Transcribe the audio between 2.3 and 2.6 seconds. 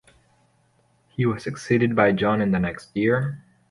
in the